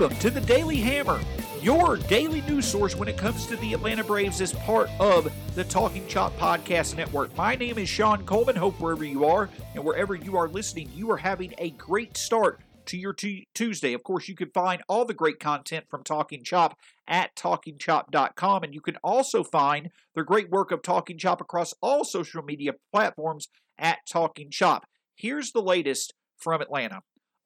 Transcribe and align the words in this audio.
Welcome 0.00 0.18
to 0.20 0.30
the 0.30 0.40
Daily 0.40 0.76
Hammer, 0.76 1.20
your 1.60 1.98
daily 1.98 2.40
news 2.48 2.64
source 2.64 2.96
when 2.96 3.06
it 3.06 3.18
comes 3.18 3.44
to 3.44 3.56
the 3.56 3.74
Atlanta 3.74 4.02
Braves 4.02 4.40
as 4.40 4.54
part 4.54 4.88
of 4.98 5.30
the 5.54 5.64
Talking 5.64 6.06
Chop 6.06 6.34
Podcast 6.38 6.96
Network. 6.96 7.36
My 7.36 7.54
name 7.54 7.76
is 7.76 7.90
Sean 7.90 8.24
Coleman. 8.24 8.56
Hope 8.56 8.80
wherever 8.80 9.04
you 9.04 9.26
are 9.26 9.50
and 9.74 9.84
wherever 9.84 10.14
you 10.14 10.38
are 10.38 10.48
listening, 10.48 10.88
you 10.94 11.10
are 11.10 11.18
having 11.18 11.52
a 11.58 11.72
great 11.72 12.16
start 12.16 12.60
to 12.86 12.96
your 12.96 13.12
t- 13.12 13.46
Tuesday. 13.54 13.92
Of 13.92 14.02
course, 14.02 14.26
you 14.26 14.34
can 14.34 14.48
find 14.54 14.80
all 14.88 15.04
the 15.04 15.12
great 15.12 15.38
content 15.38 15.84
from 15.90 16.02
Talking 16.02 16.44
Chop 16.44 16.78
at 17.06 17.36
talkingchop.com, 17.36 18.62
and 18.62 18.72
you 18.72 18.80
can 18.80 18.96
also 19.04 19.44
find 19.44 19.90
the 20.14 20.24
great 20.24 20.48
work 20.48 20.72
of 20.72 20.80
Talking 20.80 21.18
Chop 21.18 21.42
across 21.42 21.74
all 21.82 22.04
social 22.04 22.42
media 22.42 22.72
platforms 22.90 23.48
at 23.78 23.98
Talking 24.08 24.50
Chop. 24.50 24.86
Here's 25.14 25.52
the 25.52 25.60
latest 25.60 26.14
from 26.38 26.62
Atlanta. 26.62 27.02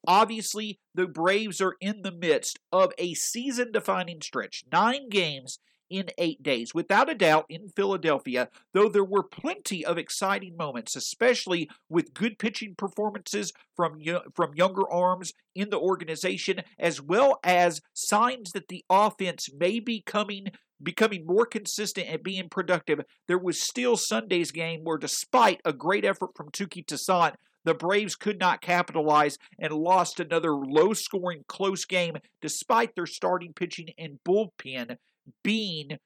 Obviously, 0.06 0.78
the 0.94 1.06
Braves 1.06 1.60
are 1.60 1.76
in 1.80 2.02
the 2.02 2.12
midst 2.12 2.58
of 2.72 2.92
a 2.98 3.14
season 3.14 3.72
defining 3.72 4.20
stretch. 4.20 4.64
Nine 4.70 5.08
games 5.08 5.58
in 5.90 6.10
eight 6.18 6.42
days. 6.42 6.74
Without 6.74 7.10
a 7.10 7.14
doubt, 7.14 7.46
in 7.48 7.68
Philadelphia, 7.68 8.48
though 8.72 8.88
there 8.88 9.04
were 9.04 9.22
plenty 9.22 9.84
of 9.84 9.98
exciting 9.98 10.56
moments, 10.56 10.96
especially 10.96 11.68
with 11.88 12.14
good 12.14 12.38
pitching 12.38 12.74
performances 12.74 13.52
from, 13.76 14.00
from 14.34 14.54
younger 14.54 14.90
arms 14.90 15.32
in 15.54 15.70
the 15.70 15.78
organization, 15.78 16.62
as 16.78 17.00
well 17.00 17.38
as 17.44 17.80
signs 17.92 18.52
that 18.52 18.68
the 18.68 18.84
offense 18.90 19.48
may 19.56 19.78
be 19.78 20.02
coming 20.04 20.48
becoming 20.82 21.24
more 21.24 21.46
consistent 21.46 22.08
and 22.08 22.22
being 22.22 22.48
productive, 22.48 23.00
there 23.28 23.38
was 23.38 23.62
still 23.62 23.96
Sunday's 23.96 24.50
game 24.50 24.80
where, 24.82 24.98
despite 24.98 25.60
a 25.64 25.72
great 25.72 26.04
effort 26.04 26.30
from 26.36 26.50
Touki 26.50 26.84
Toussaint, 26.84 27.36
the 27.64 27.74
Braves 27.74 28.14
could 28.14 28.38
not 28.38 28.60
capitalize 28.60 29.38
and 29.58 29.72
lost 29.72 30.20
another 30.20 30.54
low 30.54 30.92
scoring, 30.92 31.44
close 31.48 31.84
game 31.84 32.16
despite 32.40 32.94
their 32.94 33.06
starting 33.06 33.52
pitching 33.52 33.88
and 33.98 34.18
bullpen 34.26 34.96
being 35.42 35.98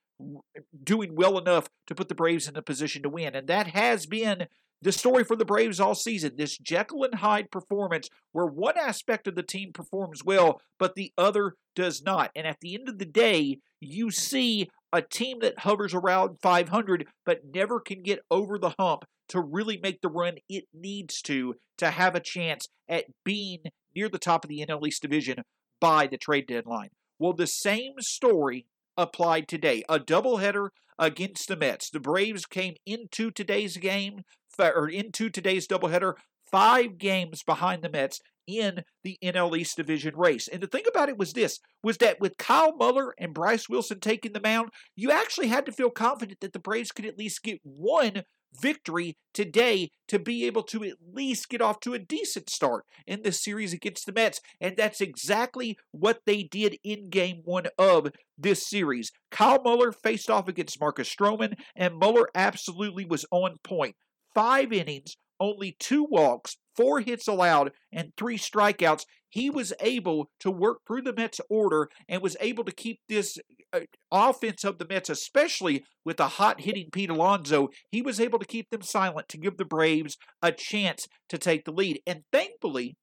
doing 0.85 1.15
well 1.15 1.39
enough 1.39 1.69
to 1.87 1.95
put 1.95 2.09
the 2.09 2.15
Braves 2.15 2.49
in 2.49 2.57
a 2.57 2.63
position 2.63 3.03
to 3.03 3.09
win. 3.09 3.35
And 3.35 3.47
that 3.49 3.69
has 3.69 4.07
been 4.07 4.47
the 4.81 4.93
story 4.93 5.25
for 5.25 5.37
the 5.37 5.45
Braves 5.45 5.81
all 5.81 5.95
season. 5.95 6.33
This 6.37 6.57
Jekyll 6.59 7.05
and 7.05 7.17
Hyde 7.17 7.51
performance 7.51 8.09
where 8.33 8.47
one 8.47 8.79
aspect 8.79 9.27
of 9.27 9.35
the 9.35 9.43
team 9.43 9.73
performs 9.73 10.25
well, 10.25 10.61
but 10.79 10.95
the 10.95 11.13
other 11.19 11.55
does 11.75 12.03
not. 12.03 12.31
And 12.35 12.47
at 12.47 12.59
the 12.61 12.75
end 12.75 12.89
of 12.89 12.99
the 12.99 13.05
day, 13.05 13.59
you 13.81 14.11
see 14.11 14.71
a 14.93 15.03
team 15.03 15.41
that 15.41 15.61
hovers 15.61 15.95
around 15.95 16.39
500 16.41 17.07
but 17.27 17.41
never 17.53 17.81
can 17.81 18.03
get 18.03 18.21
over 18.31 18.59
the 18.59 18.75
hump 18.79 19.05
to 19.29 19.41
really 19.41 19.79
make 19.83 20.01
the 20.01 20.09
run 20.09 20.37
it 20.49 20.65
needs 20.73 21.21
to 21.23 21.55
to 21.79 21.91
have 21.91 22.15
a 22.15 22.21
chance 22.21 22.69
at 22.89 23.05
being 23.25 23.61
near 23.95 24.09
the 24.09 24.19
top 24.19 24.45
of 24.45 24.49
the 24.49 24.65
NL 24.67 24.87
East 24.87 25.03
division 25.03 25.43
by 25.81 26.07
the 26.07 26.19
trade 26.19 26.47
deadline. 26.47 26.91
Well, 27.19 27.33
the 27.33 27.47
same 27.47 27.95
story 28.01 28.67
applied 28.97 29.49
today. 29.49 29.85
A 29.89 29.99
doubleheader 29.99 30.69
against 30.99 31.49
the 31.49 31.57
Mets. 31.57 31.91
The 31.91 32.01
Braves 32.01 32.47
came 32.47 32.75
into 32.85 33.31
today's 33.31 33.77
game 33.77 34.23
or 34.59 34.89
into 34.89 35.31
today's 35.31 35.69
doubleheader 35.69 36.15
five 36.51 36.99
games 36.99 37.43
behind 37.45 37.83
the 37.83 37.91
Mets 37.91 38.21
in 38.47 38.83
the 39.05 39.19
NL 39.23 39.57
East 39.57 39.77
division 39.77 40.17
race. 40.17 40.49
And 40.49 40.63
the 40.63 40.67
thing 40.67 40.85
about 40.89 41.11
it 41.11 41.19
was 41.19 41.35
this 41.35 41.61
was 41.83 41.99
that 41.99 42.19
with 42.19 42.39
Kyle 42.39 42.75
Muller 42.75 43.15
and 43.19 43.35
Bryce 43.35 43.69
Wilson 43.69 44.01
taking 44.01 44.33
the 44.33 44.41
mound, 44.41 44.71
you 44.97 45.11
actually 45.11 45.49
had 45.49 45.67
to 45.67 45.73
feel 45.73 45.91
confident 45.91 46.41
that 46.41 46.55
the 46.55 46.59
Braves 46.59 46.91
could 46.91 47.05
at 47.05 47.19
least 47.19 47.43
get 47.43 47.61
one 47.63 48.23
victory 48.55 49.17
today 49.35 49.91
to 50.09 50.19
be 50.19 50.47
able 50.47 50.63
to 50.65 50.85
at 50.85 50.95
least 51.13 51.49
get 51.49 51.61
off 51.61 51.81
to 51.81 51.95
a 51.95 51.99
decent 51.99 52.51
start 52.51 52.85
in 53.07 53.23
this 53.23 53.43
series 53.43 53.73
against 53.73 54.07
the 54.07 54.13
Mets. 54.13 54.41
And 54.61 54.77
that's 54.77 55.01
exactly 55.01 55.79
what 55.91 56.21
they 56.27 56.43
did 56.43 56.79
in 56.83 57.11
game 57.11 57.43
one 57.45 57.67
of 57.79 58.11
this 58.37 58.67
series. 58.67 59.13
Kyle 59.31 59.63
Muller 59.63 59.93
faced 59.93 60.31
off 60.31 60.49
against 60.49 60.81
Marcus 60.81 61.15
Stroman, 61.15 61.55
and 61.77 61.99
Muller 61.99 62.29
absolutely 62.35 63.05
was 63.05 63.25
on 63.31 63.57
point. 63.63 63.97
Five 64.35 64.73
innings, 64.73 65.17
only 65.41 65.77
two 65.79 66.05
walks, 66.09 66.57
four 66.77 67.01
hits 67.01 67.29
allowed, 67.29 67.73
and 67.93 68.13
three 68.17 68.39
strikeouts, 68.39 69.05
he 69.29 69.51
was 69.51 69.73
able 69.81 70.31
to 70.41 70.51
work 70.51 70.79
through 70.87 71.03
the 71.03 71.13
Mets' 71.13 71.41
order 71.51 71.89
and 72.09 72.23
was 72.23 72.37
able 72.41 72.65
to 72.65 72.73
keep 72.73 73.01
this 73.09 73.39
Uh, 73.73 73.81
offense 74.11 74.65
of 74.65 74.79
the 74.79 74.87
Mets, 74.89 75.11
especially 75.11 75.85
with 76.05 76.19
a 76.21 76.29
hot 76.29 76.63
hitting 76.63 76.89
Pete 76.91 77.11
Alonso, 77.11 77.69
he 77.91 78.01
was 78.01 78.19
able 78.19 78.39
to 78.39 78.47
keep 78.47 78.71
them 78.71 78.83
silent 78.83 79.29
to 79.29 79.39
give 79.39 79.59
the 79.59 79.65
Braves 79.65 80.17
a 80.43 80.53
chance 80.53 81.07
to 81.29 81.37
take 81.37 81.65
the 81.65 81.73
lead. 81.73 82.01
And 82.07 82.23
thankfully, 82.33 82.97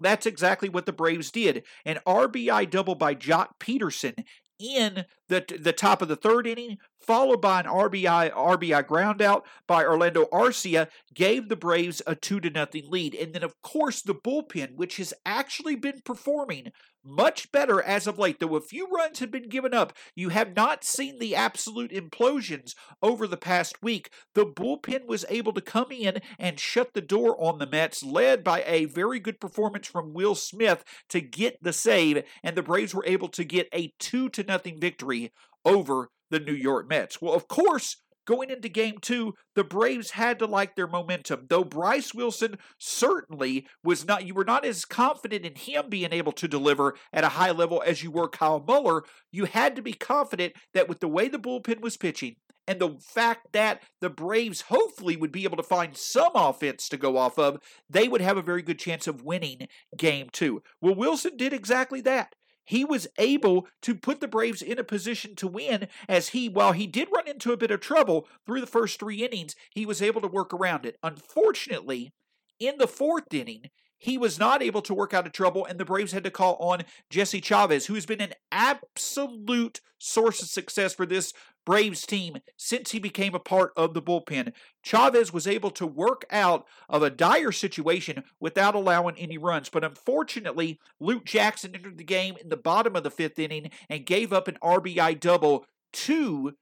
that's 0.00 0.26
exactly 0.26 0.68
what 0.68 0.86
the 0.86 0.92
Braves 0.92 1.30
did. 1.30 1.64
An 1.84 1.98
RBI 2.06 2.70
double 2.70 2.94
by 2.94 3.14
Joc 3.14 3.48
Pederson 3.60 4.24
in 4.58 5.04
the 5.28 5.44
the 5.60 5.72
top 5.72 6.02
of 6.02 6.08
the 6.08 6.16
third 6.16 6.46
inning, 6.46 6.78
followed 7.00 7.40
by 7.40 7.60
an 7.60 7.66
RBI 7.66 8.32
RBI 8.32 8.86
groundout 8.86 9.42
by 9.66 9.84
Orlando 9.84 10.26
Arcia, 10.26 10.88
gave 11.14 11.48
the 11.48 11.56
Braves 11.56 12.02
a 12.06 12.14
two 12.14 12.40
to 12.40 12.50
nothing 12.50 12.88
lead. 12.88 13.14
And 13.14 13.34
then, 13.34 13.42
of 13.42 13.60
course, 13.62 14.02
the 14.02 14.14
bullpen, 14.14 14.76
which 14.76 14.96
has 14.98 15.14
actually 15.24 15.76
been 15.76 16.00
performing 16.04 16.72
much 17.04 17.50
better 17.52 17.82
as 17.82 18.06
of 18.06 18.18
late. 18.18 18.38
Though 18.38 18.56
a 18.56 18.60
few 18.60 18.86
runs 18.88 19.18
have 19.20 19.30
been 19.30 19.48
given 19.48 19.72
up, 19.72 19.92
you 20.14 20.28
have 20.28 20.54
not 20.54 20.84
seen 20.84 21.18
the 21.18 21.34
absolute 21.34 21.90
implosions 21.90 22.74
over 23.02 23.26
the 23.26 23.36
past 23.36 23.82
week. 23.82 24.10
The 24.34 24.44
bullpen 24.44 25.06
was 25.06 25.24
able 25.28 25.52
to 25.54 25.60
come 25.60 25.90
in 25.90 26.20
and 26.38 26.60
shut 26.60 26.94
the 26.94 27.00
door 27.00 27.42
on 27.42 27.58
the 27.58 27.66
Mets, 27.66 28.02
led 28.02 28.44
by 28.44 28.62
a 28.66 28.84
very 28.86 29.20
good 29.20 29.40
performance 29.40 29.86
from 29.86 30.12
Will 30.12 30.34
Smith 30.34 30.84
to 31.08 31.20
get 31.20 31.62
the 31.62 31.72
save, 31.72 32.24
and 32.42 32.56
the 32.56 32.62
Braves 32.62 32.94
were 32.94 33.06
able 33.06 33.28
to 33.28 33.44
get 33.44 33.68
a 33.72 33.92
two 33.98 34.28
to 34.30 34.42
nothing 34.42 34.80
victory 34.80 35.32
over 35.64 36.10
the 36.30 36.40
New 36.40 36.52
York 36.52 36.88
Mets. 36.88 37.20
Well, 37.20 37.34
of 37.34 37.48
course, 37.48 37.96
Going 38.28 38.50
into 38.50 38.68
game 38.68 38.98
two, 39.00 39.32
the 39.54 39.64
Braves 39.64 40.10
had 40.10 40.38
to 40.40 40.46
like 40.46 40.76
their 40.76 40.86
momentum. 40.86 41.46
Though 41.48 41.64
Bryce 41.64 42.12
Wilson 42.12 42.58
certainly 42.76 43.66
was 43.82 44.06
not, 44.06 44.26
you 44.26 44.34
were 44.34 44.44
not 44.44 44.66
as 44.66 44.84
confident 44.84 45.46
in 45.46 45.54
him 45.54 45.88
being 45.88 46.12
able 46.12 46.32
to 46.32 46.46
deliver 46.46 46.94
at 47.10 47.24
a 47.24 47.30
high 47.30 47.52
level 47.52 47.82
as 47.86 48.02
you 48.02 48.10
were 48.10 48.28
Kyle 48.28 48.62
Muller. 48.62 49.04
You 49.32 49.46
had 49.46 49.74
to 49.76 49.82
be 49.82 49.94
confident 49.94 50.52
that 50.74 50.90
with 50.90 51.00
the 51.00 51.08
way 51.08 51.28
the 51.28 51.38
bullpen 51.38 51.80
was 51.80 51.96
pitching, 51.96 52.36
and 52.66 52.78
the 52.78 52.98
fact 53.00 53.46
that 53.52 53.82
the 54.02 54.10
Braves 54.10 54.60
hopefully 54.60 55.16
would 55.16 55.32
be 55.32 55.44
able 55.44 55.56
to 55.56 55.62
find 55.62 55.96
some 55.96 56.32
offense 56.34 56.86
to 56.90 56.98
go 56.98 57.16
off 57.16 57.38
of, 57.38 57.58
they 57.88 58.08
would 58.08 58.20
have 58.20 58.36
a 58.36 58.42
very 58.42 58.60
good 58.60 58.78
chance 58.78 59.06
of 59.06 59.24
winning 59.24 59.68
game 59.96 60.28
two. 60.30 60.62
Well, 60.82 60.94
Wilson 60.94 61.38
did 61.38 61.54
exactly 61.54 62.02
that 62.02 62.34
he 62.68 62.84
was 62.84 63.08
able 63.16 63.66
to 63.80 63.94
put 63.94 64.20
the 64.20 64.28
Braves 64.28 64.60
in 64.60 64.78
a 64.78 64.84
position 64.84 65.34
to 65.36 65.48
win 65.48 65.88
as 66.06 66.28
he, 66.28 66.50
while 66.50 66.72
he 66.72 66.86
did 66.86 67.08
run 67.10 67.26
into 67.26 67.50
a 67.50 67.56
bit 67.56 67.70
of 67.70 67.80
trouble 67.80 68.28
through 68.44 68.60
the 68.60 68.66
first 68.66 69.00
three 69.00 69.24
innings, 69.24 69.56
he 69.70 69.86
was 69.86 70.02
able 70.02 70.20
to 70.20 70.28
work 70.28 70.52
around 70.52 70.84
it. 70.84 70.98
Unfortunately, 71.02 72.12
in 72.60 72.76
the 72.76 72.86
fourth 72.86 73.32
inning, 73.32 73.70
he 73.98 74.16
was 74.16 74.38
not 74.38 74.62
able 74.62 74.82
to 74.82 74.94
work 74.94 75.12
out 75.12 75.26
of 75.26 75.32
trouble, 75.32 75.64
and 75.64 75.78
the 75.78 75.84
Braves 75.84 76.12
had 76.12 76.24
to 76.24 76.30
call 76.30 76.56
on 76.56 76.84
Jesse 77.10 77.40
Chavez, 77.40 77.86
who 77.86 77.94
has 77.94 78.06
been 78.06 78.20
an 78.20 78.34
absolute 78.52 79.80
source 79.98 80.40
of 80.40 80.48
success 80.48 80.94
for 80.94 81.04
this 81.04 81.32
Braves 81.66 82.06
team 82.06 82.38
since 82.56 82.92
he 82.92 82.98
became 82.98 83.34
a 83.34 83.38
part 83.38 83.72
of 83.76 83.92
the 83.92 84.00
bullpen. 84.00 84.54
Chavez 84.82 85.34
was 85.34 85.46
able 85.46 85.70
to 85.72 85.86
work 85.86 86.24
out 86.30 86.66
of 86.88 87.02
a 87.02 87.10
dire 87.10 87.52
situation 87.52 88.24
without 88.40 88.74
allowing 88.74 89.18
any 89.18 89.36
runs, 89.36 89.68
but 89.68 89.84
unfortunately, 89.84 90.78
Luke 90.98 91.26
Jackson 91.26 91.74
entered 91.74 91.98
the 91.98 92.04
game 92.04 92.36
in 92.40 92.48
the 92.48 92.56
bottom 92.56 92.96
of 92.96 93.02
the 93.02 93.10
fifth 93.10 93.38
inning 93.38 93.70
and 93.90 94.06
gave 94.06 94.32
up 94.32 94.48
an 94.48 94.56
RBI 94.62 95.20
double 95.20 95.66
to 95.92 96.54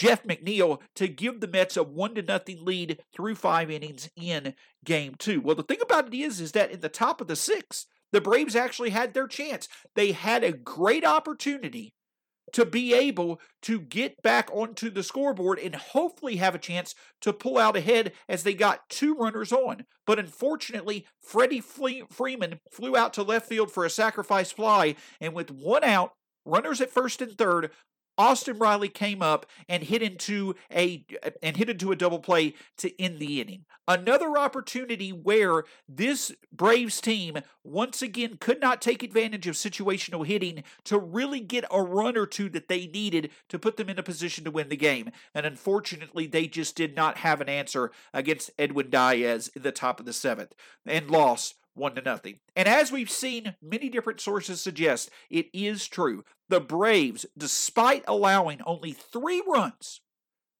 Jeff 0.00 0.22
McNeil 0.22 0.80
to 0.96 1.08
give 1.08 1.40
the 1.40 1.46
Mets 1.46 1.76
a 1.76 1.82
one 1.82 2.14
to 2.14 2.22
nothing 2.22 2.64
lead 2.64 3.02
through 3.14 3.34
five 3.34 3.70
innings 3.70 4.08
in 4.16 4.54
game 4.82 5.14
two. 5.18 5.42
Well, 5.42 5.54
the 5.54 5.62
thing 5.62 5.82
about 5.82 6.06
it 6.06 6.14
is, 6.14 6.40
is 6.40 6.52
that 6.52 6.70
in 6.70 6.80
the 6.80 6.88
top 6.88 7.20
of 7.20 7.26
the 7.26 7.36
sixth, 7.36 7.84
the 8.10 8.22
Braves 8.22 8.56
actually 8.56 8.90
had 8.90 9.12
their 9.12 9.28
chance. 9.28 9.68
They 9.94 10.12
had 10.12 10.42
a 10.42 10.52
great 10.52 11.04
opportunity 11.04 11.92
to 12.54 12.64
be 12.64 12.94
able 12.94 13.42
to 13.60 13.78
get 13.78 14.22
back 14.22 14.48
onto 14.54 14.88
the 14.88 15.02
scoreboard 15.02 15.58
and 15.58 15.74
hopefully 15.74 16.36
have 16.36 16.54
a 16.54 16.58
chance 16.58 16.94
to 17.20 17.34
pull 17.34 17.58
out 17.58 17.76
ahead 17.76 18.12
as 18.26 18.42
they 18.42 18.54
got 18.54 18.88
two 18.88 19.14
runners 19.14 19.52
on. 19.52 19.84
But 20.06 20.18
unfortunately, 20.18 21.06
Freddie 21.22 21.60
Freeman 21.60 22.58
flew 22.70 22.96
out 22.96 23.12
to 23.12 23.22
left 23.22 23.50
field 23.50 23.70
for 23.70 23.84
a 23.84 23.90
sacrifice 23.90 24.50
fly, 24.50 24.96
and 25.20 25.34
with 25.34 25.50
one 25.50 25.84
out, 25.84 26.14
runners 26.46 26.80
at 26.80 26.90
first 26.90 27.20
and 27.20 27.36
third, 27.36 27.70
Austin 28.20 28.58
Riley 28.58 28.90
came 28.90 29.22
up 29.22 29.46
and 29.66 29.82
hit 29.82 30.02
into 30.02 30.54
a 30.70 31.06
and 31.42 31.56
hit 31.56 31.70
into 31.70 31.90
a 31.90 31.96
double 31.96 32.18
play 32.18 32.52
to 32.76 33.00
end 33.00 33.18
the 33.18 33.40
inning. 33.40 33.64
Another 33.88 34.36
opportunity 34.36 35.10
where 35.10 35.64
this 35.88 36.30
Braves 36.52 37.00
team 37.00 37.38
once 37.64 38.02
again 38.02 38.36
could 38.38 38.60
not 38.60 38.82
take 38.82 39.02
advantage 39.02 39.46
of 39.46 39.54
situational 39.54 40.26
hitting 40.26 40.64
to 40.84 40.98
really 40.98 41.40
get 41.40 41.64
a 41.70 41.82
run 41.82 42.18
or 42.18 42.26
two 42.26 42.50
that 42.50 42.68
they 42.68 42.86
needed 42.88 43.30
to 43.48 43.58
put 43.58 43.78
them 43.78 43.88
in 43.88 43.98
a 43.98 44.02
position 44.02 44.44
to 44.44 44.50
win 44.50 44.68
the 44.68 44.76
game. 44.76 45.10
And 45.34 45.46
unfortunately, 45.46 46.26
they 46.26 46.46
just 46.46 46.76
did 46.76 46.94
not 46.94 47.16
have 47.16 47.40
an 47.40 47.48
answer 47.48 47.90
against 48.12 48.50
Edwin 48.58 48.90
Diaz 48.90 49.50
in 49.56 49.62
the 49.62 49.72
top 49.72 49.98
of 49.98 50.04
the 50.04 50.12
seventh 50.12 50.54
and 50.84 51.10
lost 51.10 51.54
one 51.72 51.94
to 51.94 52.02
nothing. 52.02 52.38
And 52.54 52.68
as 52.68 52.92
we've 52.92 53.10
seen 53.10 53.54
many 53.62 53.88
different 53.88 54.20
sources 54.20 54.60
suggest, 54.60 55.08
it 55.30 55.46
is 55.54 55.88
true. 55.88 56.24
The 56.50 56.60
Braves, 56.60 57.26
despite 57.38 58.02
allowing 58.08 58.60
only 58.66 58.90
three 58.90 59.40
runs, 59.46 60.00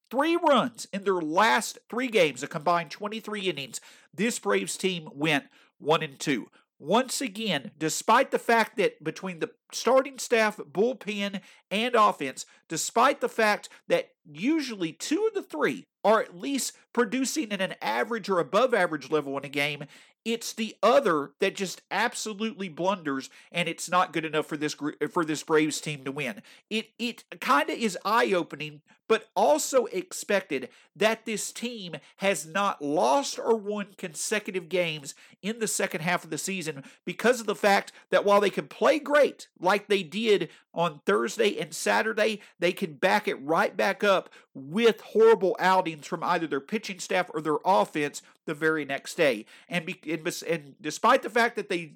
three 0.08 0.36
runs 0.36 0.86
in 0.92 1.02
their 1.02 1.20
last 1.20 1.80
three 1.90 2.06
games, 2.06 2.44
a 2.44 2.46
combined 2.46 2.92
23 2.92 3.40
innings, 3.40 3.80
this 4.14 4.38
Braves 4.38 4.76
team 4.76 5.08
went 5.12 5.46
one 5.78 6.04
and 6.04 6.16
two. 6.16 6.48
Once 6.78 7.20
again, 7.20 7.72
despite 7.76 8.30
the 8.30 8.38
fact 8.38 8.76
that 8.76 9.02
between 9.02 9.40
the 9.40 9.50
starting 9.72 10.16
staff, 10.20 10.58
bullpen, 10.58 11.40
and 11.72 11.94
offense, 11.96 12.46
despite 12.68 13.20
the 13.20 13.28
fact 13.28 13.68
that 13.88 14.10
usually 14.24 14.92
two 14.92 15.26
of 15.26 15.34
the 15.34 15.42
three 15.42 15.88
are 16.04 16.20
at 16.20 16.38
least 16.38 16.72
producing 16.92 17.50
at 17.50 17.60
an 17.60 17.74
average 17.82 18.30
or 18.30 18.38
above 18.38 18.72
average 18.72 19.10
level 19.10 19.36
in 19.36 19.44
a 19.44 19.48
game, 19.48 19.84
it's 20.24 20.52
the 20.52 20.76
other 20.82 21.30
that 21.40 21.54
just 21.54 21.82
absolutely 21.90 22.68
blunders, 22.68 23.30
and 23.50 23.68
it's 23.68 23.90
not 23.90 24.12
good 24.12 24.24
enough 24.24 24.46
for 24.46 24.56
this 24.56 24.76
for 25.10 25.24
this 25.24 25.42
Braves 25.42 25.80
team 25.80 26.04
to 26.04 26.12
win. 26.12 26.42
It 26.68 26.90
it 26.98 27.24
kind 27.40 27.70
of 27.70 27.78
is 27.78 27.96
eye 28.04 28.32
opening, 28.32 28.82
but 29.08 29.28
also 29.34 29.86
expected 29.86 30.68
that 30.94 31.24
this 31.24 31.50
team 31.50 31.96
has 32.18 32.46
not 32.46 32.82
lost 32.82 33.38
or 33.38 33.56
won 33.56 33.88
consecutive 33.96 34.68
games 34.68 35.14
in 35.42 35.58
the 35.58 35.66
second 35.66 36.02
half 36.02 36.22
of 36.22 36.30
the 36.30 36.38
season 36.38 36.84
because 37.04 37.40
of 37.40 37.46
the 37.46 37.54
fact 37.54 37.90
that 38.10 38.24
while 38.24 38.40
they 38.40 38.50
can 38.50 38.68
play 38.68 38.98
great 38.98 39.48
like 39.58 39.88
they 39.88 40.02
did 40.02 40.50
on 40.72 41.00
Thursday 41.06 41.58
and 41.58 41.74
Saturday, 41.74 42.40
they 42.58 42.72
can 42.72 42.92
back 42.92 43.26
it 43.26 43.42
right 43.42 43.76
back 43.76 44.04
up 44.04 44.28
with 44.54 45.00
horrible 45.00 45.56
outings 45.58 46.06
from 46.06 46.22
either 46.22 46.46
their 46.46 46.60
pitching 46.60 47.00
staff 47.00 47.30
or 47.34 47.40
their 47.40 47.58
offense 47.64 48.22
the 48.50 48.54
very 48.54 48.84
next 48.84 49.14
day. 49.14 49.46
And, 49.68 49.86
be, 49.86 50.00
and, 50.10 50.26
and 50.48 50.74
despite 50.80 51.22
the 51.22 51.30
fact 51.30 51.54
that 51.54 51.68
they 51.68 51.92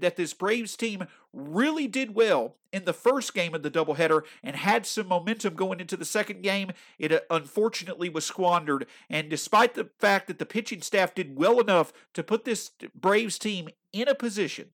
that 0.00 0.16
this 0.16 0.32
Braves 0.32 0.76
team 0.76 1.06
really 1.34 1.86
did 1.86 2.14
well 2.14 2.56
in 2.72 2.86
the 2.86 2.94
first 2.94 3.34
game 3.34 3.54
of 3.54 3.62
the 3.62 3.70
doubleheader 3.70 4.22
and 4.42 4.56
had 4.56 4.86
some 4.86 5.08
momentum 5.08 5.54
going 5.54 5.78
into 5.78 5.98
the 5.98 6.06
second 6.06 6.42
game, 6.42 6.70
it 6.98 7.12
uh, 7.12 7.20
unfortunately 7.30 8.08
was 8.08 8.24
squandered. 8.24 8.86
And 9.10 9.28
despite 9.28 9.74
the 9.74 9.90
fact 9.98 10.26
that 10.28 10.38
the 10.38 10.46
pitching 10.46 10.80
staff 10.80 11.14
did 11.14 11.36
well 11.36 11.60
enough 11.60 11.92
to 12.14 12.22
put 12.22 12.46
this 12.46 12.70
Braves 12.94 13.38
team 13.38 13.68
in 13.92 14.08
a 14.08 14.14
position 14.14 14.70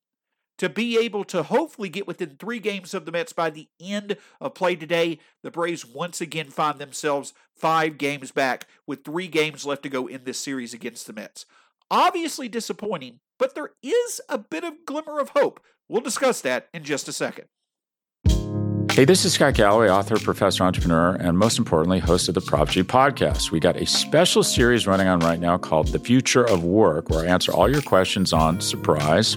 to 0.59 0.69
be 0.69 0.99
able 0.99 1.25
to 1.25 1.43
hopefully 1.45 1.89
get 1.89 2.07
within 2.07 2.37
three 2.39 2.59
games 2.59 2.95
of 2.95 3.05
the 3.05 3.13
Mets 3.13 3.33
by 3.33 3.51
the 3.51 3.69
end 3.81 4.17
of 4.41 4.55
play 4.55 4.77
today. 4.77 5.19
The 5.43 5.51
Braves 5.51 5.85
once 5.85 6.21
again 6.21 6.51
find 6.51 6.79
themselves 6.79 7.35
five 7.55 7.99
games 7.99 8.33
back 8.33 8.67
with 8.87 9.05
three 9.05 9.29
games 9.29 9.67
left 9.67 9.83
to 9.83 9.89
go 9.89 10.07
in 10.07 10.25
this 10.25 10.39
series 10.39 10.75
against 10.75 11.07
the 11.07 11.13
Mets. 11.13 11.47
Obviously 11.91 12.49
disappointing, 12.49 13.21
but 13.39 13.55
there 13.55 13.71
is 13.83 14.21
a 14.29 14.39
bit 14.39 14.65
of 14.65 14.85
glimmer 14.87 15.21
of 15.21 15.31
hope. 15.31 15.61
We'll 15.89 16.01
discuss 16.01 16.41
that 16.41 16.69
in 16.75 16.85
just 16.85 17.09
a 17.09 17.13
second. 17.13 17.47
Hey, 18.93 19.05
this 19.05 19.27
is 19.27 19.35
Scott 19.35 19.53
Galloway, 19.53 19.91
author, 19.91 20.19
professor, 20.19 20.65
entrepreneur, 20.65 21.17
and 21.17 21.37
most 21.37 21.59
importantly, 21.59 21.99
host 21.99 22.29
of 22.29 22.35
the 22.35 22.41
Prop 22.41 22.71
G 22.71 22.83
podcast. 22.83 23.51
We 23.51 23.61
got 23.61 23.77
a 23.77 23.85
special 23.85 24.43
series 24.43 24.87
running 24.87 25.07
on 25.07 25.21
right 25.21 25.39
now 25.39 25.59
called 25.59 25.89
The 25.89 25.99
Future 25.99 26.45
of 26.45 26.65
Work, 26.65 27.11
where 27.11 27.21
I 27.21 27.27
answer 27.27 27.53
all 27.53 27.71
your 27.71 27.83
questions 27.83 28.33
on 28.33 28.59
surprise 28.63 29.37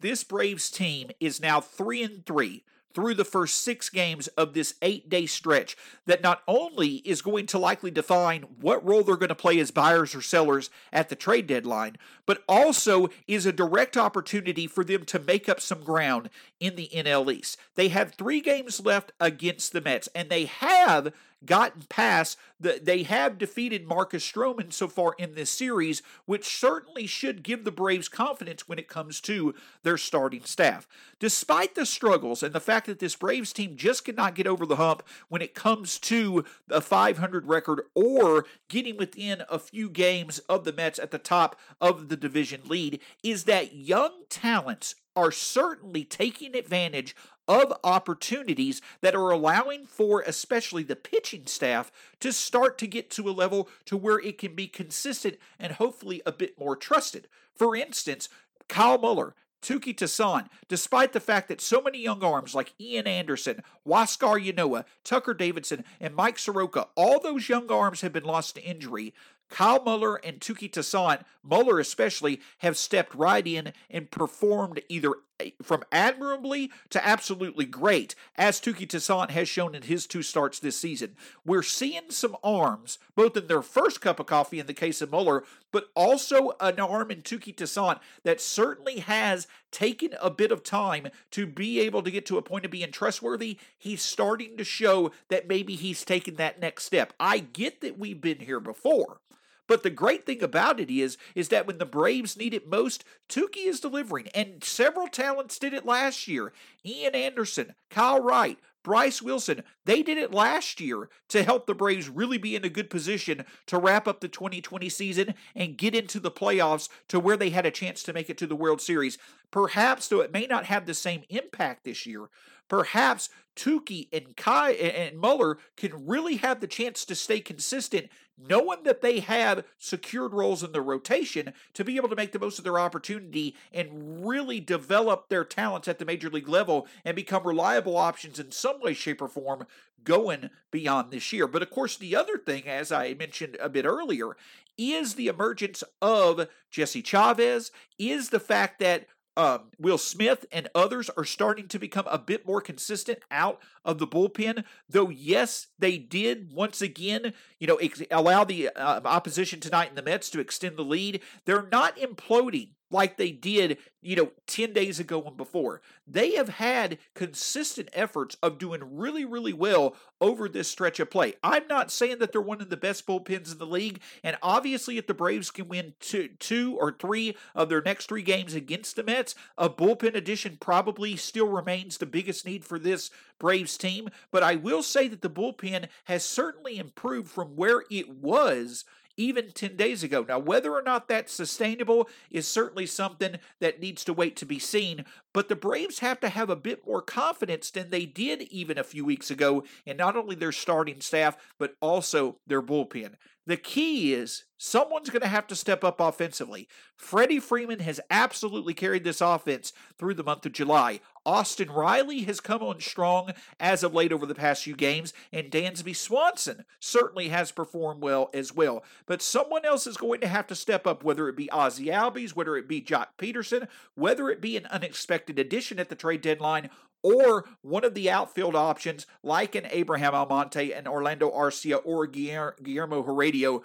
this 0.00 0.24
Braves 0.24 0.70
team 0.70 1.10
is 1.20 1.40
now 1.40 1.60
3 1.60 2.02
and 2.02 2.26
3 2.26 2.64
through 2.94 3.14
the 3.14 3.24
first 3.24 3.60
six 3.60 3.90
games 3.90 4.26
of 4.28 4.54
this 4.54 4.74
eight 4.82 5.08
day 5.08 5.24
stretch 5.24 5.76
that 6.06 6.22
not 6.22 6.42
only 6.48 6.96
is 7.04 7.22
going 7.22 7.46
to 7.46 7.58
likely 7.58 7.92
define 7.92 8.42
what 8.60 8.84
role 8.84 9.04
they're 9.04 9.16
going 9.16 9.28
to 9.28 9.36
play 9.36 9.58
as 9.60 9.70
buyers 9.70 10.14
or 10.14 10.20
sellers 10.20 10.68
at 10.92 11.08
the 11.08 11.14
trade 11.14 11.46
deadline, 11.46 11.96
but 12.26 12.42
also 12.48 13.08
is 13.28 13.46
a 13.46 13.52
direct 13.52 13.96
opportunity 13.96 14.66
for 14.66 14.82
them 14.82 15.04
to 15.04 15.18
make 15.18 15.48
up 15.48 15.60
some 15.60 15.84
ground 15.84 16.28
in 16.58 16.74
the 16.74 16.88
NL 16.92 17.32
East. 17.32 17.56
They 17.76 17.88
have 17.88 18.14
three 18.14 18.40
games 18.40 18.84
left 18.84 19.12
against 19.20 19.72
the 19.72 19.80
Mets, 19.80 20.08
and 20.14 20.28
they 20.28 20.46
have 20.46 21.12
gotten 21.44 21.82
past 21.88 22.38
the 22.60 22.80
they 22.82 23.04
have 23.04 23.38
defeated 23.38 23.86
Marcus 23.86 24.28
Stroman 24.28 24.72
so 24.72 24.88
far 24.88 25.14
in 25.18 25.34
this 25.34 25.50
series, 25.50 26.02
which 26.26 26.58
certainly 26.58 27.06
should 27.06 27.42
give 27.42 27.64
the 27.64 27.70
Braves 27.70 28.08
confidence 28.08 28.68
when 28.68 28.78
it 28.78 28.88
comes 28.88 29.20
to 29.22 29.54
their 29.82 29.96
starting 29.96 30.44
staff. 30.44 30.88
Despite 31.18 31.74
the 31.74 31.86
struggles 31.86 32.42
and 32.42 32.52
the 32.52 32.60
fact 32.60 32.86
that 32.86 32.98
this 32.98 33.16
Braves 33.16 33.52
team 33.52 33.76
just 33.76 34.04
cannot 34.04 34.34
get 34.34 34.46
over 34.46 34.66
the 34.66 34.76
hump 34.76 35.02
when 35.28 35.42
it 35.42 35.54
comes 35.54 35.98
to 36.00 36.44
a 36.70 36.80
500 36.80 37.46
record 37.46 37.82
or 37.94 38.44
getting 38.68 38.96
within 38.96 39.42
a 39.48 39.58
few 39.58 39.88
games 39.88 40.38
of 40.40 40.64
the 40.64 40.72
Mets 40.72 40.98
at 40.98 41.10
the 41.10 41.18
top 41.18 41.56
of 41.80 42.08
the 42.08 42.16
division 42.16 42.62
lead, 42.66 43.00
is 43.22 43.44
that 43.44 43.74
young 43.74 44.12
talents 44.28 44.96
are 45.14 45.32
certainly 45.32 46.04
taking 46.04 46.54
advantage 46.54 47.16
of 47.48 47.72
opportunities 47.82 48.82
that 49.00 49.14
are 49.14 49.30
allowing 49.30 49.86
for 49.86 50.22
especially 50.26 50.82
the 50.82 50.94
pitching 50.94 51.46
staff 51.46 51.90
to 52.20 52.32
start 52.32 52.78
to 52.78 52.86
get 52.86 53.10
to 53.10 53.28
a 53.28 53.32
level 53.32 53.68
to 53.86 53.96
where 53.96 54.20
it 54.20 54.38
can 54.38 54.54
be 54.54 54.68
consistent 54.68 55.36
and 55.58 55.72
hopefully 55.74 56.22
a 56.26 56.32
bit 56.32 56.58
more 56.58 56.76
trusted. 56.76 57.26
For 57.54 57.74
instance, 57.74 58.28
Kyle 58.68 58.98
Muller 58.98 59.34
Touki 59.60 59.96
Toussaint, 59.96 60.46
despite 60.68 61.12
the 61.12 61.20
fact 61.20 61.48
that 61.48 61.60
so 61.60 61.80
many 61.80 61.98
young 61.98 62.22
arms 62.22 62.54
like 62.54 62.74
Ian 62.80 63.06
Anderson, 63.06 63.62
Huascar 63.86 64.40
Ynoa, 64.40 64.84
Tucker 65.04 65.34
Davidson, 65.34 65.84
and 66.00 66.14
Mike 66.14 66.38
Soroka, 66.38 66.88
all 66.96 67.20
those 67.20 67.48
young 67.48 67.70
arms 67.70 68.02
have 68.02 68.12
been 68.12 68.24
lost 68.24 68.54
to 68.54 68.62
injury. 68.62 69.14
Kyle 69.48 69.82
Muller 69.82 70.16
and 70.16 70.40
Touki 70.40 70.70
Toussaint, 70.70 71.22
Muller 71.42 71.78
especially, 71.78 72.40
have 72.58 72.76
stepped 72.76 73.14
right 73.14 73.46
in 73.46 73.72
and 73.90 74.10
performed 74.10 74.82
either 74.88 75.14
eh, 75.40 75.50
from 75.62 75.82
admirably 75.90 76.70
to 76.90 77.06
absolutely 77.06 77.64
great, 77.64 78.14
as 78.36 78.60
Touki 78.60 78.86
Toussaint 78.86 79.30
has 79.30 79.48
shown 79.48 79.74
in 79.74 79.82
his 79.82 80.06
two 80.06 80.22
starts 80.22 80.58
this 80.58 80.78
season. 80.78 81.16
We're 81.44 81.62
seeing 81.62 82.10
some 82.10 82.36
arms, 82.44 82.98
both 83.16 83.36
in 83.36 83.46
their 83.46 83.62
first 83.62 84.00
cup 84.00 84.20
of 84.20 84.26
coffee 84.26 84.60
in 84.60 84.66
the 84.66 84.74
case 84.74 85.00
of 85.00 85.10
Muller, 85.10 85.44
but 85.72 85.88
also 85.94 86.52
an 86.60 86.78
arm 86.78 87.10
in 87.10 87.22
Touki 87.22 87.54
Toussaint 87.54 87.98
that 88.24 88.40
certainly 88.40 89.00
has 89.00 89.46
taken 89.70 90.14
a 90.20 90.30
bit 90.30 90.52
of 90.52 90.62
time 90.62 91.08
to 91.30 91.46
be 91.46 91.80
able 91.80 92.02
to 92.02 92.10
get 92.10 92.26
to 92.26 92.38
a 92.38 92.42
point 92.42 92.64
of 92.64 92.70
being 92.70 92.90
trustworthy, 92.90 93.58
he's 93.76 94.02
starting 94.02 94.56
to 94.56 94.64
show 94.64 95.10
that 95.28 95.48
maybe 95.48 95.74
he's 95.74 96.04
taken 96.04 96.36
that 96.36 96.60
next 96.60 96.84
step. 96.84 97.12
I 97.18 97.38
get 97.38 97.80
that 97.80 97.98
we've 97.98 98.20
been 98.20 98.40
here 98.40 98.60
before. 98.60 99.20
But 99.68 99.84
the 99.84 99.90
great 99.90 100.26
thing 100.26 100.42
about 100.42 100.80
it 100.80 100.90
is, 100.90 101.16
is 101.36 101.50
that 101.50 101.66
when 101.66 101.78
the 101.78 101.86
Braves 101.86 102.36
need 102.36 102.54
it 102.54 102.68
most, 102.68 103.04
Touki 103.28 103.66
is 103.66 103.78
delivering, 103.78 104.28
and 104.34 104.64
several 104.64 105.06
talents 105.06 105.58
did 105.58 105.72
it 105.72 105.86
last 105.86 106.26
year. 106.26 106.52
Ian 106.84 107.14
Anderson, 107.14 107.74
Kyle 107.90 108.20
Wright, 108.20 108.58
Bryce 108.82 109.20
Wilson, 109.20 109.64
they 109.84 110.02
did 110.02 110.16
it 110.16 110.32
last 110.32 110.80
year 110.80 111.10
to 111.28 111.42
help 111.42 111.66
the 111.66 111.74
Braves 111.74 112.08
really 112.08 112.38
be 112.38 112.56
in 112.56 112.64
a 112.64 112.70
good 112.70 112.88
position 112.88 113.44
to 113.66 113.78
wrap 113.78 114.08
up 114.08 114.20
the 114.20 114.28
2020 114.28 114.88
season 114.88 115.34
and 115.54 115.76
get 115.76 115.94
into 115.94 116.18
the 116.18 116.30
playoffs 116.30 116.88
to 117.08 117.20
where 117.20 117.36
they 117.36 117.50
had 117.50 117.66
a 117.66 117.70
chance 117.70 118.02
to 118.04 118.14
make 118.14 118.30
it 118.30 118.38
to 118.38 118.46
the 118.46 118.56
World 118.56 118.80
Series. 118.80 119.18
Perhaps, 119.50 120.08
though 120.08 120.20
it 120.20 120.32
may 120.32 120.46
not 120.46 120.64
have 120.64 120.86
the 120.86 120.94
same 120.94 121.24
impact 121.28 121.84
this 121.84 122.06
year, 122.06 122.30
perhaps 122.68 123.30
Touki 123.56 124.08
and 124.12 124.36
Kai 124.36 124.70
and 124.70 125.18
Muller 125.18 125.58
can 125.76 126.06
really 126.06 126.36
have 126.36 126.60
the 126.60 126.68
chance 126.68 127.04
to 127.04 127.16
stay 127.16 127.40
consistent, 127.40 128.08
knowing 128.38 128.84
that 128.84 129.02
they 129.02 129.18
have 129.18 129.64
secured 129.78 130.32
roles 130.32 130.62
in 130.62 130.70
the 130.70 130.80
rotation 130.80 131.52
to 131.74 131.84
be 131.84 131.96
able 131.96 132.08
to 132.08 132.14
make 132.14 132.30
the 132.30 132.38
most 132.38 132.58
of 132.58 132.64
their 132.64 132.78
opportunity 132.78 133.56
and 133.72 134.24
really 134.24 134.60
develop 134.60 135.28
their 135.28 135.44
talents 135.44 135.88
at 135.88 135.98
the 135.98 136.04
major 136.04 136.30
league 136.30 136.48
level 136.48 136.86
and 137.04 137.16
become 137.16 137.44
reliable 137.44 137.96
options 137.96 138.38
in 138.38 138.52
some 138.52 138.80
way, 138.80 138.94
shape, 138.94 139.20
or 139.20 139.28
form 139.28 139.66
going 140.04 140.50
beyond 140.70 141.10
this 141.10 141.32
year. 141.32 141.48
But 141.48 141.62
of 141.62 141.70
course, 141.70 141.96
the 141.96 142.14
other 142.14 142.38
thing, 142.38 142.68
as 142.68 142.92
I 142.92 143.14
mentioned 143.14 143.56
a 143.60 143.68
bit 143.68 143.84
earlier, 143.84 144.36
is 144.76 145.14
the 145.14 145.26
emergence 145.26 145.82
of 146.00 146.46
Jesse 146.70 147.02
Chavez, 147.02 147.72
is 147.98 148.28
the 148.28 148.38
fact 148.38 148.78
that 148.78 149.06
um, 149.38 149.70
Will 149.78 149.98
Smith 149.98 150.44
and 150.50 150.68
others 150.74 151.08
are 151.16 151.24
starting 151.24 151.68
to 151.68 151.78
become 151.78 152.06
a 152.10 152.18
bit 152.18 152.44
more 152.44 152.60
consistent 152.60 153.20
out 153.30 153.60
of 153.84 153.98
the 153.98 154.06
bullpen. 154.06 154.64
Though, 154.90 155.10
yes, 155.10 155.68
they 155.78 155.96
did 155.96 156.52
once 156.52 156.82
again, 156.82 157.32
you 157.60 157.68
know, 157.68 157.76
ex- 157.76 158.02
allow 158.10 158.42
the 158.42 158.68
uh, 158.70 159.00
opposition 159.04 159.60
tonight 159.60 159.90
in 159.90 159.94
the 159.94 160.02
Mets 160.02 160.28
to 160.30 160.40
extend 160.40 160.76
the 160.76 160.82
lead. 160.82 161.20
They're 161.44 161.68
not 161.70 161.96
imploding 161.96 162.70
like 162.90 163.16
they 163.16 163.30
did, 163.30 163.78
you 164.00 164.16
know, 164.16 164.30
10 164.46 164.72
days 164.72 164.98
ago 164.98 165.22
and 165.22 165.36
before. 165.36 165.80
They 166.06 166.32
have 166.32 166.48
had 166.48 166.98
consistent 167.14 167.88
efforts 167.92 168.36
of 168.42 168.58
doing 168.58 168.96
really, 168.96 169.24
really 169.24 169.52
well 169.52 169.94
over 170.20 170.48
this 170.48 170.68
stretch 170.68 170.98
of 171.00 171.10
play. 171.10 171.34
I'm 171.42 171.66
not 171.68 171.90
saying 171.90 172.18
that 172.18 172.32
they're 172.32 172.40
one 172.40 172.60
of 172.60 172.70
the 172.70 172.76
best 172.76 173.06
bullpens 173.06 173.52
in 173.52 173.58
the 173.58 173.66
league, 173.66 174.00
and 174.22 174.36
obviously, 174.42 174.98
if 174.98 175.06
the 175.06 175.14
Braves 175.14 175.50
can 175.50 175.68
win 175.68 175.94
two, 176.00 176.28
two 176.38 176.76
or 176.78 176.92
three 176.92 177.36
of 177.54 177.68
their 177.68 177.82
next 177.82 178.08
three 178.08 178.22
games 178.22 178.54
against 178.54 178.96
the 178.96 179.02
Mets, 179.02 179.34
a 179.56 179.68
bullpen 179.68 180.14
addition 180.14 180.56
probably 180.60 181.16
still 181.16 181.48
remains 181.48 181.98
the 181.98 182.06
biggest 182.06 182.46
need 182.46 182.64
for 182.64 182.78
this 182.78 183.10
Braves 183.38 183.78
team. 183.78 184.08
But 184.30 184.42
I 184.42 184.56
will 184.56 184.82
say 184.82 185.08
that 185.08 185.22
the 185.22 185.30
bullpen 185.30 185.88
has 186.04 186.24
certainly 186.24 186.78
improved 186.78 187.30
from 187.30 187.56
where 187.56 187.84
it 187.90 188.08
was 188.08 188.84
even 189.18 189.50
10 189.52 189.76
days 189.76 190.02
ago. 190.02 190.24
Now, 190.26 190.38
whether 190.38 190.72
or 190.72 190.82
not 190.82 191.08
that's 191.08 191.32
sustainable 191.32 192.08
is 192.30 192.48
certainly 192.48 192.86
something 192.86 193.36
that 193.60 193.80
needs 193.80 194.04
to 194.04 194.14
wait 194.14 194.36
to 194.36 194.46
be 194.46 194.58
seen, 194.58 195.04
but 195.34 195.48
the 195.48 195.56
Braves 195.56 195.98
have 195.98 196.20
to 196.20 196.28
have 196.28 196.48
a 196.48 196.56
bit 196.56 196.86
more 196.86 197.02
confidence 197.02 197.70
than 197.70 197.90
they 197.90 198.06
did 198.06 198.42
even 198.42 198.78
a 198.78 198.84
few 198.84 199.04
weeks 199.04 199.30
ago 199.30 199.64
in 199.84 199.96
not 199.96 200.16
only 200.16 200.36
their 200.36 200.52
starting 200.52 201.00
staff, 201.00 201.36
but 201.58 201.74
also 201.80 202.38
their 202.46 202.62
bullpen. 202.62 203.14
The 203.48 203.56
key 203.56 204.12
is 204.12 204.44
someone's 204.58 205.08
going 205.08 205.22
to 205.22 205.26
have 205.26 205.46
to 205.46 205.56
step 205.56 205.82
up 205.82 206.00
offensively. 206.00 206.68
Freddie 206.94 207.40
Freeman 207.40 207.78
has 207.78 207.98
absolutely 208.10 208.74
carried 208.74 209.04
this 209.04 209.22
offense 209.22 209.72
through 209.96 210.14
the 210.14 210.22
month 210.22 210.44
of 210.44 210.52
July. 210.52 211.00
Austin 211.24 211.70
Riley 211.70 212.24
has 212.24 212.40
come 212.40 212.62
on 212.62 212.78
strong 212.80 213.32
as 213.58 213.82
of 213.82 213.94
late 213.94 214.12
over 214.12 214.26
the 214.26 214.34
past 214.34 214.64
few 214.64 214.76
games, 214.76 215.14
and 215.32 215.50
Dansby 215.50 215.96
Swanson 215.96 216.66
certainly 216.78 217.28
has 217.28 217.50
performed 217.50 218.02
well 218.02 218.28
as 218.34 218.54
well. 218.54 218.84
But 219.06 219.22
someone 219.22 219.64
else 219.64 219.86
is 219.86 219.96
going 219.96 220.20
to 220.20 220.28
have 220.28 220.46
to 220.48 220.54
step 220.54 220.86
up, 220.86 221.02
whether 221.02 221.26
it 221.26 221.36
be 221.36 221.50
Ozzie 221.50 221.86
Albies, 221.86 222.36
whether 222.36 222.54
it 222.54 222.68
be 222.68 222.82
Joc 222.82 223.06
Pederson, 223.16 223.66
whether 223.94 224.28
it 224.28 224.42
be 224.42 224.58
an 224.58 224.66
unexpected 224.66 225.38
addition 225.38 225.78
at 225.78 225.88
the 225.88 225.94
trade 225.94 226.20
deadline, 226.20 226.68
or 227.02 227.44
one 227.62 227.84
of 227.84 227.94
the 227.94 228.10
outfield 228.10 228.54
options 228.54 229.06
like 229.22 229.54
an 229.54 229.66
Abraham 229.70 230.14
Almonte 230.14 230.72
and 230.72 230.88
Orlando 230.88 231.30
Arcia 231.30 231.80
or 231.84 232.06
Guillermo 232.06 233.02
Heredia, 233.02 233.58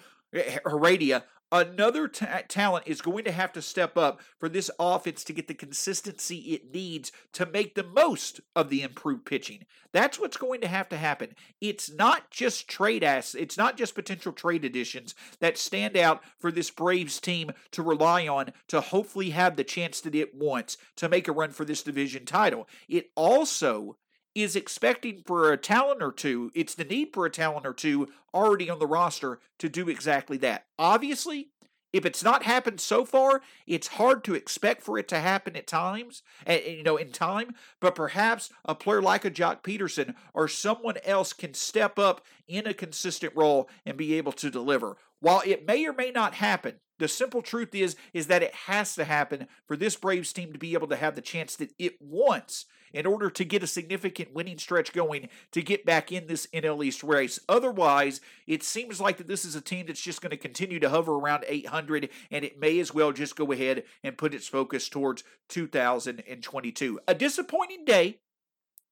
Heredia 0.66 1.24
Another 1.54 2.08
talent 2.08 2.88
is 2.88 3.00
going 3.00 3.26
to 3.26 3.32
have 3.32 3.54
to 3.54 3.62
step 3.62 3.96
up 3.96 4.22
for 4.40 4.50
this 4.50 4.72
offense 4.80 5.24
to 5.24 5.34
get 5.34 5.48
the 5.48 5.54
consistency 5.54 6.38
it 6.54 6.74
needs 6.74 7.12
to 7.34 7.46
make 7.46 7.76
the 7.76 7.84
most 7.84 8.42
of 8.56 8.70
the 8.70 8.82
improved 8.82 9.24
pitching. 9.24 9.66
That's 9.92 10.20
what's 10.20 10.36
going 10.36 10.62
to 10.62 10.68
have 10.68 10.90
to 10.90 10.98
happen. 10.98 11.36
It's 11.62 11.92
not 11.92 12.32
just 12.32 12.68
trade 12.68 13.04
assets, 13.04 13.36
it's 13.36 13.56
not 13.56 13.78
just 13.78 13.94
potential 13.94 14.32
trade 14.32 14.66
additions 14.66 15.14
that 15.42 15.60
stand 15.60 15.96
out 15.96 16.24
for 16.40 16.52
this 16.52 16.72
Braves 16.72 17.22
team 17.22 17.52
to 17.70 17.84
rely 17.84 18.28
on 18.28 18.52
to 18.70 18.82
hopefully 18.82 19.30
have 19.30 19.56
the 19.56 19.64
chance 19.64 20.02
that 20.02 20.16
it 20.16 20.34
wants 20.34 20.78
to 20.96 21.08
make 21.08 21.28
a 21.28 21.32
run 21.32 21.52
for 21.52 21.66
this 21.66 21.84
division 21.84 22.26
title. 22.26 22.68
It 22.90 23.12
also 23.16 23.98
is 24.36 24.56
expecting 24.56 25.22
for 25.26 25.52
a 25.52 25.58
talent 25.58 26.02
or 26.02 26.12
two, 26.12 26.52
it's 26.56 26.76
the 26.76 26.84
need 26.84 27.14
for 27.14 27.26
a 27.26 27.30
talent 27.30 27.66
or 27.66 27.74
two 27.74 28.10
already 28.34 28.70
on 28.70 28.80
the 28.80 28.88
roster 28.88 29.40
to 29.60 29.70
do 29.70 29.90
exactly 29.90 30.38
that. 30.38 30.66
Obviously, 30.80 31.50
if 31.92 32.08
it's 32.08 32.24
not 32.24 32.42
happened 32.42 32.82
so 32.82 33.06
far, 33.06 33.42
it's 33.68 33.88
hard 33.88 34.24
to 34.24 34.34
expect 34.34 34.82
for 34.82 34.98
it 34.98 35.08
to 35.10 35.20
happen 35.20 35.56
at 35.56 35.68
times, 35.68 36.24
you 36.48 36.82
know, 36.82 36.98
in 36.98 37.12
time. 37.12 37.54
But 37.80 37.94
perhaps 37.94 38.50
a 38.66 38.74
player 38.74 39.02
like 39.02 39.24
a 39.24 39.32
Joc 39.32 39.62
Pederson 39.62 40.16
or 40.34 40.48
someone 40.48 40.98
else 41.06 41.34
can 41.34 41.54
step 41.54 42.00
up 42.00 42.26
in 42.48 42.66
a 42.66 42.74
consistent 42.74 43.34
role 43.36 43.70
and 43.86 43.96
be 43.96 44.16
able 44.16 44.32
to 44.34 44.50
deliver. 44.50 44.98
While 45.20 45.44
it 45.46 45.68
may 45.68 45.86
or 45.86 45.94
may 45.94 46.10
not 46.10 46.34
happen, 46.34 46.80
the 46.98 47.08
simple 47.08 47.44
truth 47.44 47.76
is 47.76 47.96
is 48.12 48.28
that 48.28 48.44
it 48.44 48.54
has 48.54 48.96
to 48.96 49.04
happen 49.04 49.48
for 49.68 49.78
this 49.78 49.96
Braves 49.96 50.34
team 50.34 50.52
to 50.52 50.60
be 50.60 50.74
able 50.74 50.88
to 50.88 50.96
have 50.96 51.16
the 51.16 51.22
chance 51.22 51.56
that 51.58 51.74
it 51.78 52.02
wants 52.02 52.66
in 52.94 53.06
order 53.06 53.30
to 53.30 53.44
get 53.44 53.64
a 53.64 53.68
significant 53.68 54.34
winning 54.34 54.58
stretch 54.58 54.94
going 54.94 55.30
to 55.52 55.62
get 55.62 55.86
back 55.86 56.12
in 56.12 56.28
this 56.28 56.48
NL 56.54 56.86
East 56.86 57.04
race. 57.04 57.40
Otherwise, 57.50 58.22
it 58.48 58.64
seems 58.64 59.02
like 59.02 59.18
that 59.18 59.28
this 59.28 59.44
is 59.44 59.56
a 59.56 59.62
team 59.62 59.88
that's 59.88 60.02
just 60.02 60.22
going 60.22 60.32
to 60.32 60.38
continue 60.38 60.80
to 60.80 60.90
hover 60.90 61.14
around 61.14 61.44
800 61.48 62.10
and 62.32 62.46
it 62.46 62.60
may 62.60 62.80
as 62.80 62.94
well 62.94 63.12
just 63.12 63.36
go 63.36 63.52
ahead 63.52 63.84
and 64.04 64.18
put 64.18 64.34
its 64.34 64.48
focus 64.48 64.88
towards 64.90 65.24
2022. 65.50 67.00
A 67.08 67.16
disappointing 67.16 67.86
day 67.86 68.20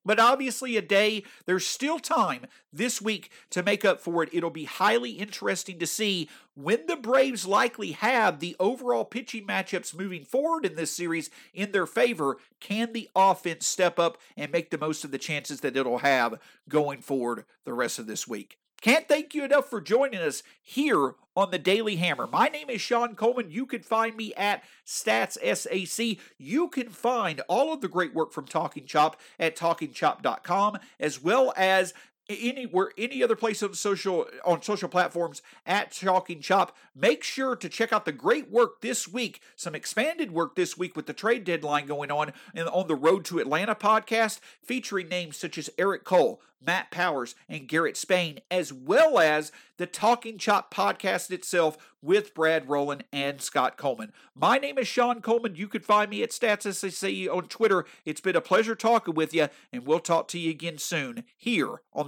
but 0.06 0.20
obviously, 0.20 0.78
a 0.78 0.82
day, 0.82 1.24
there's 1.46 1.66
still 1.66 2.00
time 2.00 2.46
this 2.74 3.02
week 3.02 3.32
to 3.52 3.64
make 3.64 3.86
up 3.86 4.00
for 4.00 4.24
it. 4.24 4.30
It'll 4.32 4.50
be 4.50 4.66
highly 4.66 5.12
interesting 5.12 5.80
to 5.80 5.88
see 5.88 6.30
when 6.56 6.86
the 6.88 6.96
Braves 6.96 7.46
likely 7.46 7.92
have 7.92 8.40
the 8.40 8.56
overall 8.60 9.06
pitching 9.06 9.46
matchups 9.46 9.98
moving 9.98 10.24
forward 10.24 10.66
in 10.66 10.76
this 10.76 10.92
series 10.92 11.30
in 11.54 11.72
their 11.72 11.86
favor. 11.86 12.38
Can 12.60 12.94
the 12.94 13.10
offense 13.16 13.68
step 13.68 14.00
up 14.00 14.18
and 14.36 14.52
make 14.52 14.70
the 14.70 14.78
most 14.78 15.04
of 15.04 15.12
the 15.12 15.18
chances 15.18 15.62
that 15.62 15.78
it'll 15.78 16.00
have 16.00 16.40
going 16.68 17.02
forward 17.02 17.46
the 17.66 17.74
rest 17.74 18.00
of 18.00 18.08
this 18.08 18.28
week? 18.28 18.58
Can't 18.82 19.08
thank 19.08 19.36
you 19.36 19.46
enough 19.46 19.70
for 19.70 19.80
joining 19.80 20.22
us 20.22 20.42
here 20.60 21.14
on 21.36 21.52
the 21.52 21.60
Daily 21.60 21.98
Hammer. 21.98 22.26
My 22.26 22.48
name 22.48 22.68
is 22.72 22.82
Sean 22.82 23.14
Coleman. 23.14 23.52
You 23.52 23.68
can 23.68 23.84
find 23.84 24.18
me 24.18 24.34
at 24.34 24.64
StatsSAC. 24.88 26.20
You 26.40 26.68
can 26.68 26.90
find 26.90 27.42
all 27.48 27.72
of 27.74 27.82
the 27.82 27.88
great 27.88 28.16
work 28.16 28.34
from 28.34 28.46
Talking 28.46 28.88
Chop 28.88 29.22
at 29.40 29.56
talkingchop.com, 29.56 30.80
as 31.00 31.22
well 31.22 31.54
as 31.56 31.94
anywhere 32.30 32.92
any 32.98 33.24
other 33.24 33.36
place 33.36 33.62
on 33.64 33.74
social 33.74 34.28
on 34.46 34.62
social 34.62 34.90
platforms 34.90 35.42
at 35.66 35.92
Talking 35.92 36.42
Chop. 36.42 36.76
Make 36.96 37.24
sure 37.24 37.56
to 37.56 37.70
check 37.70 37.92
out 37.92 38.06
the 38.06 38.12
great 38.12 38.50
work 38.50 38.82
this 38.82 39.08
week, 39.08 39.42
some 39.56 39.76
expanded 39.76 40.32
work 40.32 40.56
this 40.56 40.78
week 40.78 40.96
with 40.96 41.06
the 41.06 41.14
trade 41.14 41.44
deadline 41.44 41.86
going 41.86 42.12
on 42.12 42.34
and 42.54 42.68
on 42.70 42.88
the 42.88 42.96
Road 42.96 43.26
to 43.26 43.40
Atlanta 43.40 43.76
podcast, 43.76 44.40
featuring 44.64 45.08
names 45.10 45.38
such 45.38 45.58
as 45.58 45.70
Eric 45.78 46.04
Cole, 46.04 46.42
Matt 46.64 46.92
Powers, 46.92 47.36
and 47.50 47.68
Garrett 47.68 47.98
Spain, 47.98 48.40
as 48.50 48.72
well 48.72 49.20
as 49.20 49.52
the 49.78 49.88
Talking 49.88 50.38
Chop 50.38 50.74
podcast 50.74 51.32
itself 51.32 51.78
with 52.04 52.34
Brad 52.34 52.70
Rowland 52.70 53.04
and 53.12 53.42
Scott 53.42 53.78
Coleman. 53.78 54.12
My 54.36 54.58
name 54.58 54.78
is 54.78 54.88
Sean 54.88 55.22
Coleman. 55.22 55.56
You 55.56 55.68
can 55.68 55.82
find 55.82 56.10
me 56.10 56.22
at 56.22 56.30
StatsSAC 56.32 57.34
on 57.34 57.48
Twitter. 57.48 57.86
It's 58.06 58.22
been 58.22 58.36
a 58.36 58.42
pleasure 58.42 58.76
talking 58.76 59.16
with 59.16 59.34
you, 59.34 59.48
and 59.72 59.86
we'll 59.86 60.00
talk 60.00 60.28
to 60.30 60.40
you 60.40 60.52
again 60.52 60.78
soon 60.78 61.24
here 61.36 61.82
on 61.94 62.08